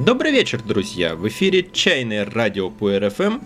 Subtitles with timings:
[0.00, 1.14] Добрый вечер, друзья!
[1.14, 3.40] В эфире «Чайное радио по РФМ»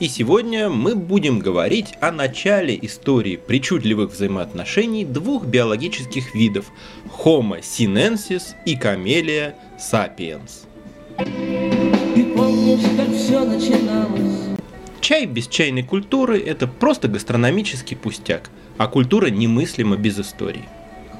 [0.00, 6.72] и сегодня мы будем говорить о начале истории причудливых взаимоотношений двух биологических видов–
[7.24, 10.66] Homo sinensis и Camellia sapiens.
[12.36, 14.58] помнишь, как все начиналось?
[15.00, 20.64] Чай без чайной культуры– это просто гастрономический пустяк, а культура немыслима без истории.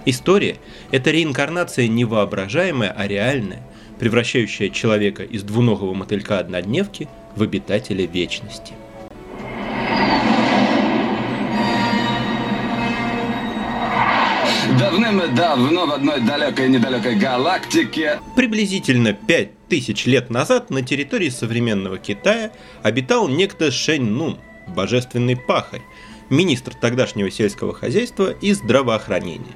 [0.05, 0.57] История–
[0.91, 3.63] это реинкарнация невоображаемая, а реальная–
[3.99, 8.75] превращающая человека из двуногого мотылька-однодневки в обитателя вечности.
[14.79, 22.51] Давным-давно в одной далекой-недалекой галактике Приблизительно 5000 лет назад на территории современного Китая
[22.83, 25.83] обитал некто Шэнь Нун, божественный пахарь,
[26.31, 29.55] министр тогдашнего сельского хозяйства и здравоохранения.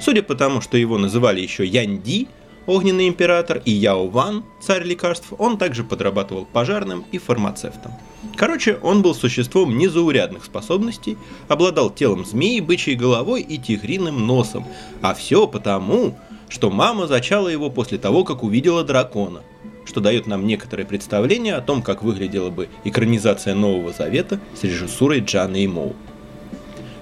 [0.00, 2.28] Судя по тому, что его называли еще Янди–
[2.66, 7.92] Огненный император и Яо Ван, царь лекарств, он также подрабатывал пожарным и фармацевтом.
[8.36, 11.16] Короче, он был существом незаурядных способностей,
[11.48, 14.66] обладал телом змеи, бычьей головой и тигриным носом.
[15.00, 16.16] А все потому,
[16.48, 19.42] что мама зачала его после того, как увидела дракона,
[19.86, 25.20] что дает нам некоторое представление о том, как выглядела бы экранизация Нового Завета с режиссурой
[25.20, 25.94] Джана Моу.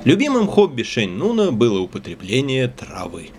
[0.04, 3.30] Любимым хобби Шэнь Нуна было употребление травы.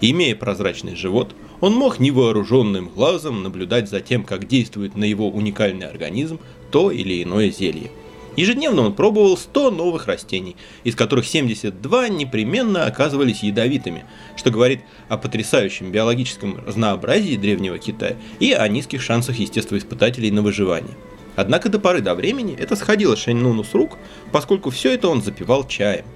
[0.00, 5.86] Имея прозрачный живот, он мог невооруженным глазом наблюдать за тем, как действует на его уникальный
[5.86, 6.40] организм
[6.72, 7.90] то или иное зелье.
[8.36, 14.04] Ежедневно он пробовал 100 новых растений, из которых 72 непременно оказывались ядовитыми,
[14.36, 20.96] что говорит о потрясающем биологическом разнообразии древнего Китая и о низких шансах естествоиспытателей на выживание.
[21.36, 23.98] Однако до поры до времени это сходило Шэньнуну с рук,
[24.32, 26.04] поскольку все это он запивал чаем–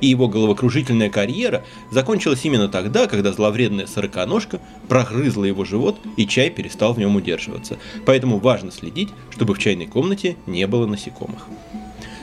[0.00, 6.50] и его головокружительная карьера закончилась именно тогда, когда зловредная сороконожка прогрызла его живот и чай
[6.50, 7.78] перестал в нем удерживаться.
[8.06, 11.46] Поэтому важно следить, чтобы в чайной комнате не было насекомых.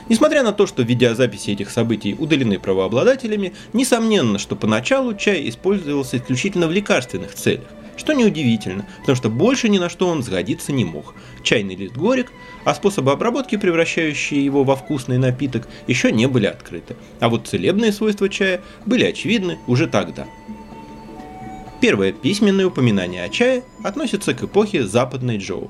[0.08, 6.66] Несмотря на то, что видеозаписи этих событий удалены правообладателями, несомненно, что поначалу чай использовался исключительно
[6.66, 7.66] в лекарственных целях.
[7.98, 11.14] Что неудивительно, потому что больше ни на что он сгодиться не мог.
[11.42, 12.32] Чайный лист горек,
[12.64, 16.96] а способы обработки, превращающие его во вкусный напиток, еще не были открыты.
[17.18, 20.26] А вот целебные свойства чая были очевидны уже тогда.
[21.80, 25.68] Первое письменное упоминание о чае относится к эпохе Западной Джоу.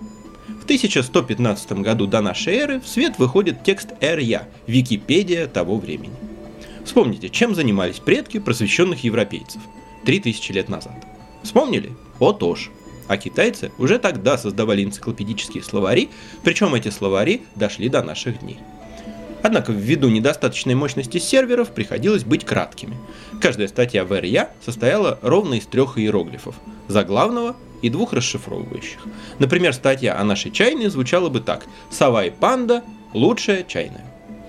[0.61, 6.15] В 1115 году до нашей эры в свет выходит текст Эр-Я, Википедия того времени.
[6.84, 9.61] Вспомните, чем занимались предки просвещенных европейцев
[10.05, 11.06] 3000 лет назад.
[11.43, 11.93] Вспомнили?
[12.19, 12.71] Отож.
[13.06, 16.11] А китайцы уже тогда создавали энциклопедические словари,
[16.43, 18.59] причем эти словари дошли до наших дней.
[19.43, 22.97] Однако ввиду недостаточной мощности серверов приходилось быть краткими.
[23.41, 26.56] Каждая статья в РЯ состояла ровно из трех иероглифов–
[26.89, 28.99] заглавного и двух расшифровывающих.
[29.39, 32.83] Например, статья о нашей чайной звучала бы так «Сова и панда–
[33.15, 34.05] лучшая чайная».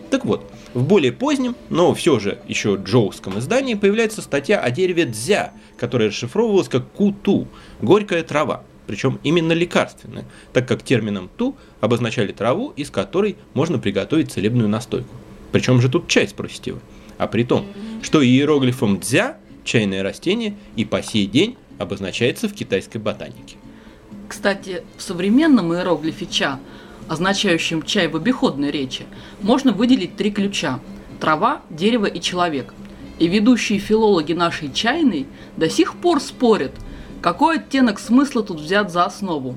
[0.09, 5.06] Так вот, в более позднем, но все же еще джоуском издании появляется статья о дереве
[5.06, 7.47] дзя, которая расшифровывалась как куту–
[7.81, 14.31] горькая трава, причем именно лекарственная, так как термином ту обозначали траву, из которой можно приготовить
[14.31, 15.14] целебную настойку.
[15.52, 16.80] Причем же тут чай, спросите вы?
[17.18, 17.66] А при том,
[18.02, 23.58] что иероглифом дзя чайное растение и по сей день обозначается в китайской ботанике.
[24.28, 26.59] Кстати, в современном иероглифе ча
[27.09, 29.06] означающим чай в обиходной речи,
[29.41, 30.79] можно выделить три ключа–
[31.19, 32.73] трава, дерево и человек.
[33.19, 35.27] И ведущие филологи нашей чайной
[35.57, 36.72] до сих пор спорят,
[37.22, 39.55] какой оттенок смысла тут взят за основу.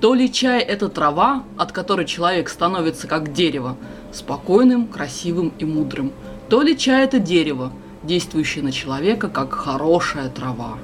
[0.00, 3.76] То ли чай– это трава, от которой человек становится как дерево,
[4.12, 6.12] спокойным, красивым и мудрым,
[6.48, 7.72] то ли чай– это дерево,
[8.02, 10.78] действующее на человека как хорошая трава.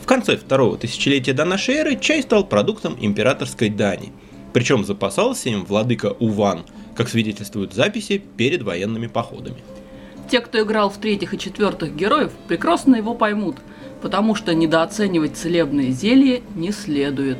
[0.00, 4.12] В конце второго тысячелетия до нашей эры чай стал продуктом императорской Дани–
[4.52, 6.64] причем запасался им владыка Уван,
[6.96, 9.56] как свидетельствуют записи перед военными походами.
[10.30, 13.56] Те, кто играл в третьих и четвертых героев, прекрасно его поймут,
[14.00, 17.38] потому что недооценивать целебные зелья не следует.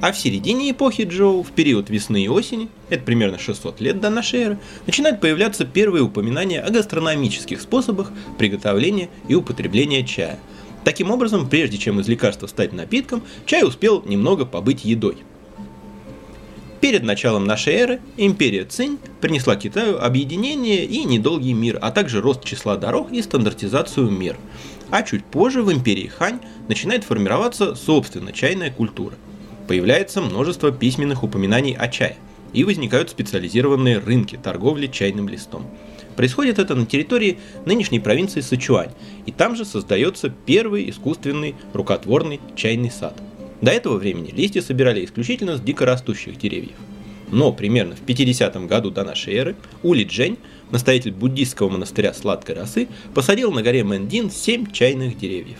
[0.00, 4.10] А в середине эпохи Джоу, в период весны и осени, это примерно 600 лет до
[4.10, 10.38] нашей эры, начинают появляться первые упоминания о гастрономических способах приготовления и употребления чая.
[10.84, 15.18] Таким образом, прежде чем из лекарства стать напитком, чай успел немного побыть едой–
[16.84, 22.44] Перед началом нашей эры империя Цинь принесла Китаю объединение и недолгий мир, а также рост
[22.44, 24.36] числа дорог и стандартизацию мир.
[24.90, 29.14] А чуть позже в империи Хань начинает формироваться собственно чайная культура.
[29.66, 32.18] Появляется множество письменных упоминаний о чае,
[32.52, 35.66] и возникают специализированные рынки торговли чайным листом.
[36.16, 38.92] Происходит это на территории нынешней провинции Сычуань,
[39.24, 43.14] и там же создается первый искусственный рукотворный чайный сад–
[43.64, 46.76] До этого времени листья собирали исключительно с дикорастущих деревьев.
[47.30, 50.36] Но примерно в 50 году до нашей эры Ули Джень,
[50.70, 55.56] настоятель буддийского монастыря сладкой росы, посадил на горе Мэндин 7 чайных деревьев.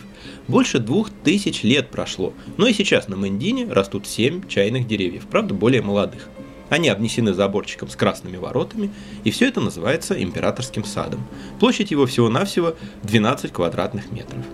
[0.47, 5.55] Больше двух тысяч лет прошло, но и сейчас на Мэндине растут 7 чайных деревьев, правда
[5.55, 6.29] более молодых.
[6.69, 8.91] Они обнесены заборчиком с красными воротами,
[9.23, 11.25] и все это называется императорским садом.
[11.59, 14.45] Площадь его всего-навсего 12 квадратных метров.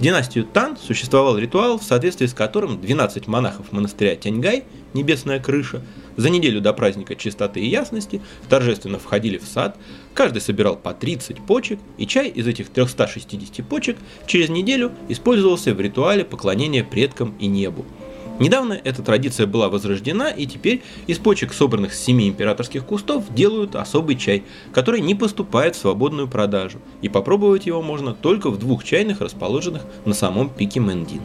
[0.00, 4.62] Династию Тан существовал ритуал, в соответствии с которым 12 монахов монастыря Тяньгай,
[4.94, 5.82] небесная крыша,
[6.16, 9.76] за неделю до праздника чистоты и ясности торжественно входили в сад,
[10.14, 13.96] каждый собирал по 30 почек, и чай из этих 360 почек
[14.26, 17.84] через неделю использовался в ритуале поклонения предкам и небу–
[18.38, 23.74] Недавно эта традиция была возрождена, и теперь из почек, собранных с семи императорских кустов, делают
[23.74, 28.84] особый чай, который не поступает в свободную продажу, и попробовать его можно только в двух
[28.84, 31.20] чайных, расположенных на самом пике Мэндин.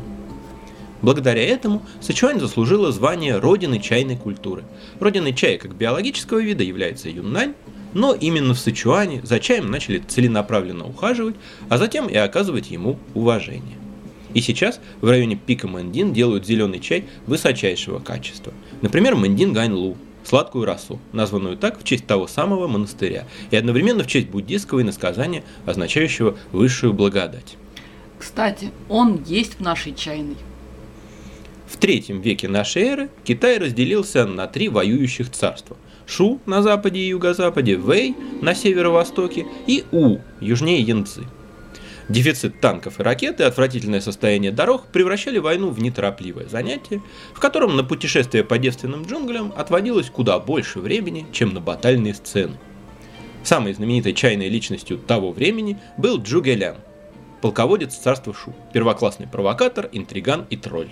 [1.04, 4.64] Благодаря этому Сычуань заслужила звание родины чайной культуры.
[5.02, 7.56] Родиной чая как биологического вида является Юннань,
[7.94, 11.36] но именно в Сычуане за чаем начали целенаправленно ухаживать,
[11.70, 13.83] а затем и оказывать ему уважение.
[14.34, 18.54] И сейчас в районе пика Мандин делают зеленый чай высочайшего качества.
[18.82, 24.08] Например, Мандин Ганьлу, сладкую расу, названную так в честь того самого монастыря, и одновременно в
[24.08, 27.58] честь буддийского иносказания, означающего высшую благодать.
[28.18, 30.38] Кстати, он есть в нашей чайной.
[31.68, 35.76] В третьем веке нашей эры Китай разделился на три воюющих царства.
[36.06, 41.24] Шу на западе и юго-западе, Вэй на северо-востоке и У южнее Янцзы.
[42.10, 47.02] Дефицит танков и ракет и отвратительное состояние дорог превращали войну в неторопливое занятие,
[47.34, 52.58] в котором на путешествие по девственным джунглям отводилось куда больше времени, чем на батальные сцены.
[53.44, 56.78] Самой знаменитой чайной личностью того времени был Джугелян,
[57.42, 60.90] полководец царства Шу, первоклассный провокатор, интриган и тролль.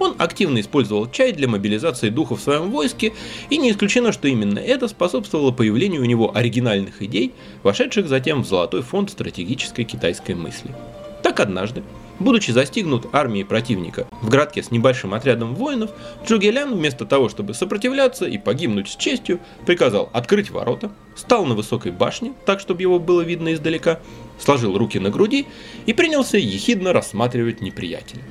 [0.00, 3.12] Он активно использовал чай для мобилизации духа в своем войске,
[3.50, 8.48] и не исключено, что именно это способствовало появлению у него оригинальных идей, вошедших затем в
[8.48, 10.74] золотой фонд стратегической китайской мысли.
[11.22, 11.82] Так однажды,
[12.18, 15.90] будучи застигнут армией противника в городке с небольшим отрядом воинов,
[16.26, 21.92] Джугелян вместо того, чтобы сопротивляться и погибнуть с честью, приказал открыть ворота, стал на высокой
[21.92, 24.00] башне, так чтобы его было видно издалека,
[24.38, 25.46] сложил руки на груди
[25.84, 28.22] и принялся ехидно рассматривать неприятеля.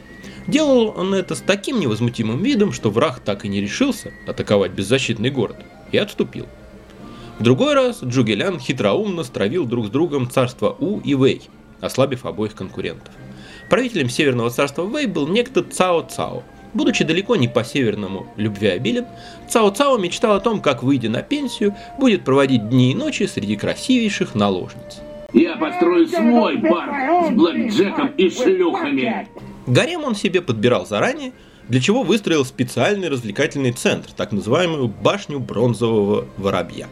[0.50, 5.30] Делал он это с таким невозмутимым видом, что враг так и не решился атаковать беззащитный
[5.30, 5.58] город
[5.92, 6.48] и отступил.
[7.38, 11.44] В другой раз Джугелян хитроумно стравил друг с другом царство У и Вэй,
[11.82, 13.14] ослабив обоих конкурентов.
[13.70, 16.42] Правителем Северного царства Вэй был некто Цао Цао.
[16.74, 19.06] Будучи далеко не по-северному любвеобилен,
[19.48, 23.56] Цао Цао мечтал о том, как, выйдя на пенсию, будет проводить дни и ночи среди
[23.56, 25.02] красивейших наложниц.
[25.32, 29.28] Я построю свой бар с блэкджеком и шлюхами.
[29.70, 31.32] Гарем он себе подбирал заранее,
[31.68, 36.88] для чего выстроил специальный развлекательный центр, так называемую башню бронзового воробья.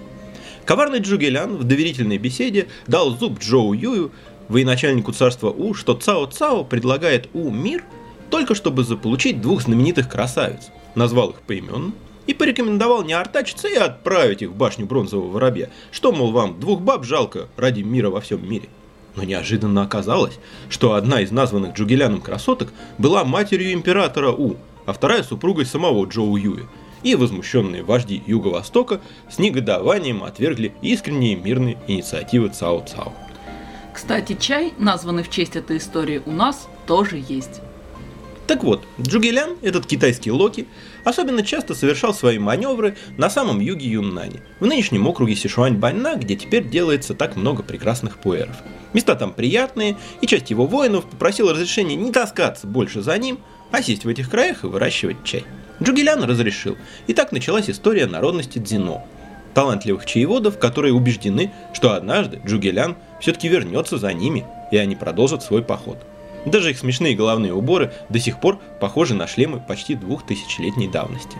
[0.63, 4.11] Коварный Джугелян в доверительной беседе дал зуб Джоу Юю,
[4.47, 7.83] военачальнику царства У, что Цао Цао предлагает У мир
[8.29, 11.93] только чтобы заполучить двух знаменитых красавиц, назвал их поименно
[12.27, 16.81] и порекомендовал не артачиться и отправить их в башню бронзового воробья, что, мол, вам двух
[16.81, 18.69] баб жалко ради мира во всем мире.
[19.17, 20.37] Но неожиданно оказалось,
[20.69, 22.69] что одна из названных Джугеляном красоток
[22.99, 26.67] была матерью императора У, а вторая супругой самого Джоу Юи.
[27.01, 33.11] И возмущенные вожди Юго-Востока с негодованием отвергли искренние мирные инициативы Цао Цао.
[33.91, 37.61] Кстати, чай, названный в честь этой истории, у нас тоже есть.
[38.47, 40.67] Так вот, Джугелян, этот китайский Локи,
[41.03, 46.65] особенно часто совершал свои маневры на самом юге Юннани, в нынешнем округе Сишуань-Баньна, где теперь
[46.65, 48.55] делается так много прекрасных пуэров.
[48.93, 53.39] Места там приятные, и часть его воинов попросила разрешения не таскаться больше за ним,
[53.71, 55.43] а сесть в этих краях и выращивать чай.
[55.83, 59.03] Джугелян разрешил, и так началась история народности Дзино.
[59.55, 65.63] Талантливых чаеводов, которые убеждены, что однажды Джугелян все-таки вернется за ними, и они продолжат свой
[65.63, 65.97] поход.
[66.47, 71.37] Даже их смешные головные уборы до сих пор похожи на шлемы почти двухтысячелетней давности.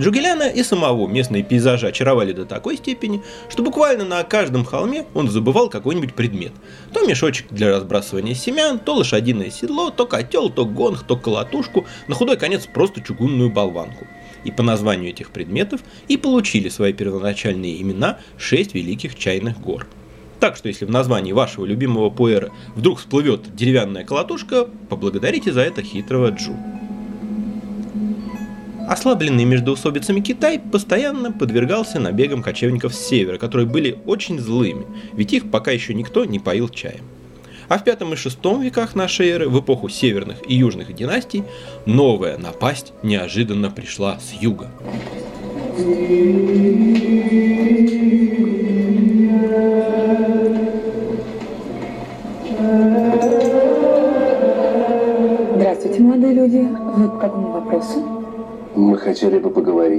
[0.00, 5.28] Джугеляна и самого местные пейзажи очаровали до такой степени, что буквально на каждом холме он
[5.28, 6.52] забывал какой-нибудь предмет.
[6.94, 12.14] То мешочек для разбрасывания семян, то лошадиное седло, то котел, то гонг, то колотушку, на
[12.14, 14.06] худой конец просто чугунную болванку.
[14.44, 19.86] И по названию этих предметов и получили свои первоначальные имена шесть великих чайных гор–
[20.40, 25.82] так что если в названии вашего любимого пуэра вдруг всплывет деревянная колотушка, поблагодарите за это
[25.82, 26.56] хитрого Джу.
[28.88, 35.48] Ослабленный междоусобицами Китай постоянно подвергался набегам кочевников с севера, которые были очень злыми, ведь их
[35.48, 37.04] пока еще никто не поил чаем.
[37.68, 41.44] А в пятом и шестом веках нашей эры, в эпоху северных и южных династий,
[41.86, 44.72] новая напасть неожиданно пришла с юга.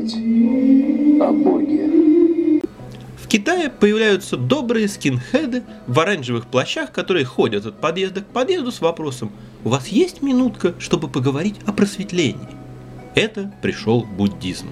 [0.01, 2.62] Бы поговорить о Боге.
[3.17, 8.81] В Китае появляются добрые скинхеды в оранжевых плащах, которые ходят от подъезда к подъезду с
[8.81, 9.31] вопросом
[9.63, 12.50] «У вас есть минутка, чтобы поговорить о просветлении?»
[13.15, 14.67] Это пришел буддизм.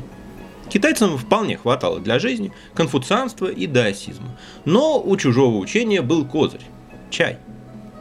[0.69, 6.62] Китайцам вполне хватало для жизни конфуцианства и даосизма, но у чужого учения был козырь–
[7.09, 7.38] чай.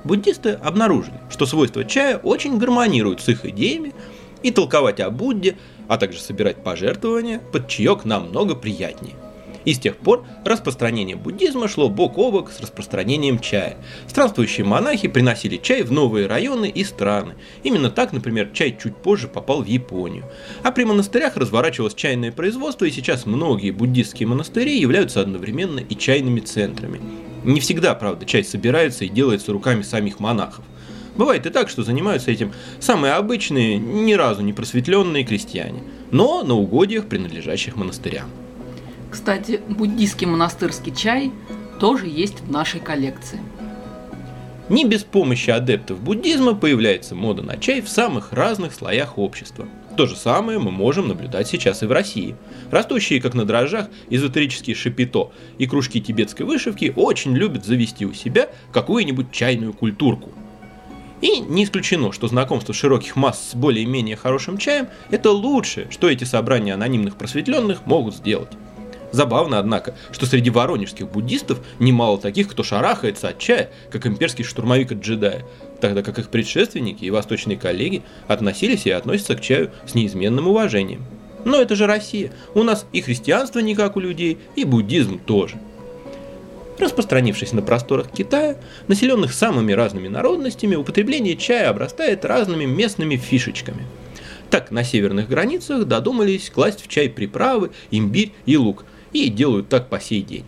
[0.04, 3.94] Буддисты обнаружили, что свойства чая очень гармонируют с их идеями,
[4.42, 5.57] и толковать о Будде,
[5.88, 9.14] а также собирать пожертвования под чаек намного приятнее–
[9.68, 13.76] и с тех пор распространение буддизма шло бок о бок с распространением чая.
[14.07, 17.35] Странствующие монахи приносили чай в новые районы и страны.
[17.64, 20.25] Именно так, например, чай чуть позже попал в Японию.
[20.62, 26.40] А при монастырях разворачивалось чайное производство, и сейчас многие буддистские монастыри являются одновременно и чайными
[26.40, 27.00] центрами.
[27.45, 30.64] Не всегда, правда, чай собирается и делается руками самих монахов.
[31.19, 35.83] Бывает и так, что занимаются этим самые обычные, ни разу не просветленные крестьяне,
[36.13, 38.31] но на угодьях, принадлежащих монастырям.
[39.11, 41.33] Кстати, буддийский монастырский чай
[41.81, 43.41] тоже есть в нашей коллекции.
[44.69, 49.67] Не без помощи адептов буддизма появляется мода на чай в самых разных слоях общества.
[49.97, 52.37] То же самое мы можем наблюдать сейчас и в России.
[52.71, 58.51] Растущие, как на дрожжах, эзотерические шапито и кружки тибетской вышивки очень любят завести у себя
[58.73, 60.31] какую-нибудь чайную культурку.
[61.21, 66.25] И не исключено, что знакомство широких масс с более-менее хорошим чаем– это лучшее, что эти
[66.25, 68.51] собрания анонимных просветленных могут сделать.
[69.11, 74.93] Забавно, однако, что среди воронежских буддистов немало таких, кто шарахается от чая, как имперский штурмовик
[74.93, 75.45] от джедая,
[75.81, 81.05] тогда как их предшественники и восточные коллеги относились и относятся к чаю с неизменным уважением.
[81.45, 82.33] Но это же Россия.
[82.55, 85.57] У нас и христианство не как у людей, и буддизм тоже.
[86.78, 88.56] Распространившись на просторах Китая,
[88.87, 93.85] населенных самыми разными народностями, употребление чая обрастает разными местными фишечками.
[94.50, 99.88] Так на северных границах додумались класть в чай приправы, имбирь и лук– и делают так
[99.88, 100.44] по сей день.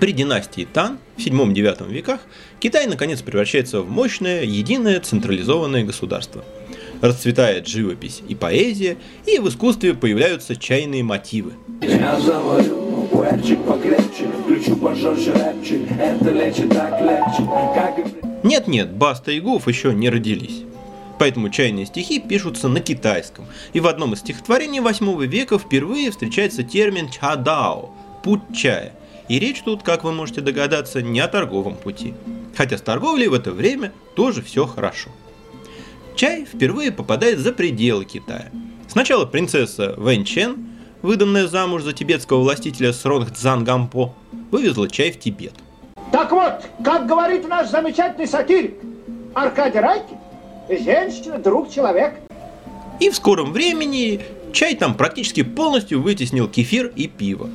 [0.00, 2.20] При династии Тан в 7-9 веках
[2.60, 6.44] Китай наконец превращается в мощное, единое централизованное государство.
[7.00, 11.52] Расцветает живопись и поэзия, и в искусстве появляются чайные мотивы.
[11.82, 12.87] Я заварю
[13.18, 17.42] пуэрчик покрепче, включу пожестче рэпчик, это лечит так легче,
[17.74, 18.46] как и...
[18.46, 20.62] Нет-нет, Баста и Гуф еще не родились.
[21.18, 23.46] Поэтому чайные стихи пишутся на китайском.
[23.72, 27.90] И в одном из стихотворений 8 века впервые встречается термин чадао–
[28.22, 28.92] путь чая.
[29.28, 32.14] И речь тут, как вы можете догадаться, не о торговом пути.
[32.56, 35.10] Хотя с торговлей в это время тоже все хорошо.
[36.14, 38.52] Чай впервые попадает за пределы Китая.
[38.86, 40.68] Сначала принцесса Вэнь Чен,
[41.02, 44.14] выданная замуж за тибетского властителя Сронг Цзан Гампо,
[44.50, 45.54] вывезла чай в Тибет.
[46.12, 48.74] Так вот, как говорит наш замечательный сатирик
[49.34, 50.16] Аркадий Райкин,
[50.68, 52.14] Женщина, друг, человек.
[53.00, 54.20] И в скором времени
[54.52, 57.48] чай там практически полностью вытеснил кефир и пиво.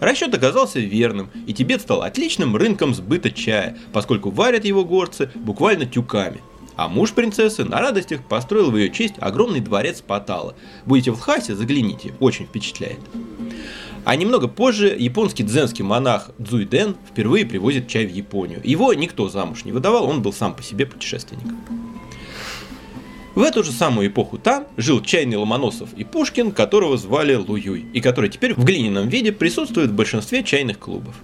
[0.00, 5.86] Расчет оказался верным, и Тибет стал отличным рынком сбыта чая, поскольку варят его горцы буквально
[5.86, 6.40] тюками.
[6.80, 10.54] А муж принцессы на радостях построил в ее честь огромный дворец Патала.
[10.86, 13.00] Будете в Лхасе, загляните, очень впечатляет.
[14.06, 18.62] А немного позже японский дзенский монах Цзуйден впервые привозит чай в Японию.
[18.64, 21.60] Его никто замуж не выдавал, он был сам по себе путешественником.
[23.34, 28.00] В эту же самую эпоху там жил чайный Ломоносов и Пушкин, которого звали Луюй, и
[28.00, 31.14] который теперь в глиняном виде присутствует в большинстве чайных клубов.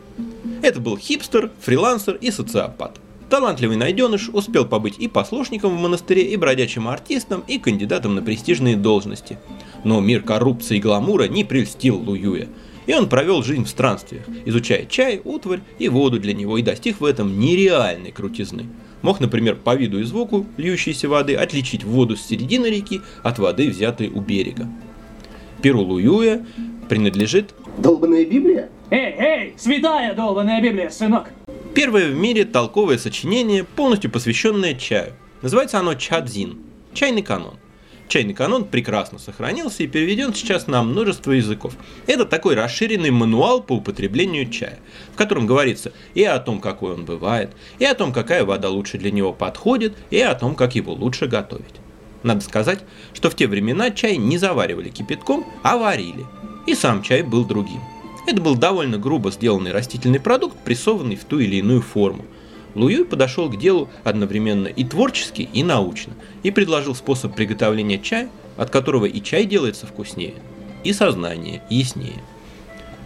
[0.60, 3.00] Это был хипстер, фрилансер и социопат.
[3.28, 8.76] Талантливый найденыш успел побыть и послушником в монастыре, и бродячим артистом, и кандидатом на престижные
[8.76, 9.38] должности.
[9.84, 12.48] Но мир коррупции и гламура не прельстил Луюя,
[12.86, 17.00] и он провел жизнь в странствиях, изучая чай, утварь и воду для него, и достиг
[17.00, 18.66] в этом нереальной крутизны–
[19.02, 23.68] Мог, например, по виду и звуку льющейся воды отличить воду с середины реки от воды,
[23.68, 24.66] взятой у берега.
[25.62, 26.44] Перу Луюя
[26.88, 27.54] принадлежит...
[27.78, 28.68] Долбанная Библия?
[28.90, 31.30] Эй, эй, святая долбанная Библия, сынок!
[31.76, 35.12] Первое в мире толковое сочинение, полностью посвященное чаю.
[35.42, 36.58] Называется оно Чадзин–
[36.94, 37.58] чайный канон.
[38.08, 41.74] Чайный канон прекрасно сохранился и переведен сейчас на множество языков.
[42.06, 44.78] Это такой расширенный мануал по употреблению чая,
[45.12, 48.96] в котором говорится и о том, какой он бывает, и о том, какая вода лучше
[48.96, 51.74] для него подходит, и о том, как его лучше готовить.
[52.22, 52.78] Надо сказать,
[53.12, 56.24] что в те времена чай не заваривали кипятком, а варили.
[56.66, 57.82] И сам чай был другим.
[58.26, 62.24] Это был довольно грубо сделанный растительный продукт, прессованный в ту или иную форму.
[62.74, 68.70] Луюй подошел к делу одновременно и творчески, и научно, и предложил способ приготовления чая, от
[68.70, 70.34] которого и чай делается вкуснее,
[70.84, 72.20] и сознание яснее.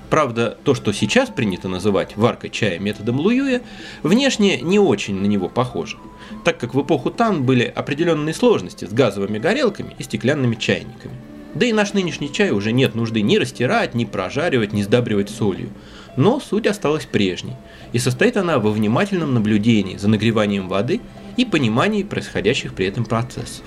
[0.09, 3.63] Правда, то, что сейчас принято называть варкой чая методом Луюя,
[4.03, 5.99] внешне не очень на него похоже,
[6.45, 11.15] так как в эпоху Тан были определенные сложности с газовыми горелками и стеклянными чайниками.
[11.55, 15.71] Да и наш нынешний чай уже нет нужды ни растирать, ни прожаривать, ни сдабривать солью.
[16.17, 17.55] Но суть осталась прежней,
[17.93, 21.01] и состоит она во внимательном наблюдении за нагреванием воды
[21.37, 23.65] и понимании происходящих при этом процессов.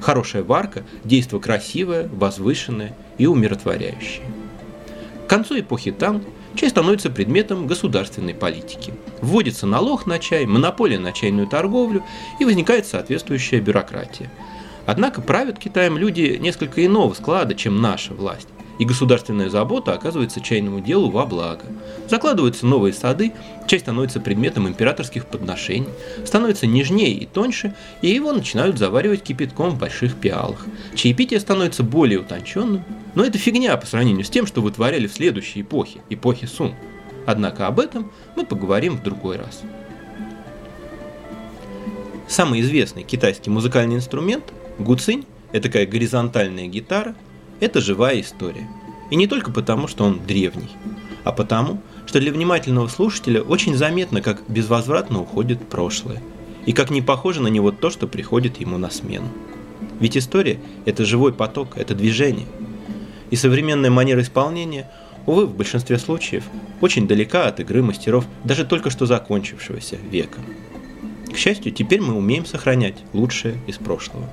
[0.00, 4.24] Хорошая варка– действо красивое, возвышенное и умиротворяющее.
[5.26, 6.22] К концу эпохи Тан
[6.54, 8.94] чай становится предметом государственной политики.
[9.20, 12.02] Вводится налог на чай, монополия на чайную торговлю
[12.40, 14.30] и возникает соответствующая бюрократия.
[14.88, 20.80] Однако правят Китаем люди несколько иного склада, чем наша власть и государственная забота оказывается чайному
[20.80, 21.64] делу во благо.
[22.08, 23.32] Закладываются новые сады,
[23.66, 25.88] чай становится предметом императорских подношений,
[26.24, 30.64] становится нежнее и тоньше, и его начинают заваривать кипятком в больших пиалах.
[30.94, 35.62] Чаепитие становится более утонченным, но это фигня по сравнению с тем, что вытворяли в следующей
[35.62, 36.72] эпохе, эпохе Сун.
[37.26, 39.60] Однако об этом мы поговорим в другой раз.
[42.28, 44.44] Самый известный китайский музыкальный инструмент–
[44.78, 47.14] гуцинь– это такая горизонтальная гитара–
[47.60, 48.68] это живая история.
[49.10, 50.70] И не только потому, что он древний,
[51.24, 56.22] а потому, что для внимательного слушателя очень заметно, как безвозвратно уходит прошлое,
[56.66, 59.28] и как не похоже на него то, что приходит ему на смену.
[60.00, 62.46] Ведь история– это живой поток, это движение.
[63.30, 64.90] И современная манера исполнения,
[65.26, 66.44] увы, в большинстве случаев,
[66.80, 70.40] очень далека от игры мастеров даже только что закончившегося века.
[71.32, 74.28] К счастью, теперь мы умеем сохранять лучшее из прошлого.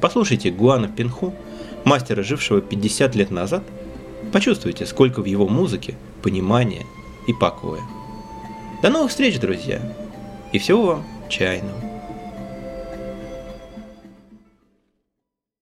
[0.00, 1.34] Послушайте Гуана Пинху–
[1.84, 3.62] мастера, жившего 50 лет назад,
[4.32, 6.86] почувствуйте, сколько в его музыке понимания
[7.26, 7.82] и покоя.
[8.82, 9.80] До новых встреч, друзья!
[10.52, 11.89] И всего вам чайного!